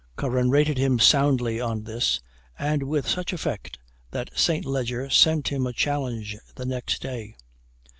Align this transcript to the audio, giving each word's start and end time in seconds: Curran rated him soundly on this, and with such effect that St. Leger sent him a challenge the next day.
Curran 0.15 0.49
rated 0.49 0.79
him 0.79 0.97
soundly 0.97 1.61
on 1.61 1.83
this, 1.83 2.21
and 2.57 2.81
with 2.81 3.07
such 3.07 3.33
effect 3.33 3.77
that 4.09 4.31
St. 4.35 4.65
Leger 4.65 5.11
sent 5.11 5.49
him 5.49 5.67
a 5.67 5.73
challenge 5.73 6.37
the 6.55 6.65
next 6.65 7.03
day. 7.03 7.35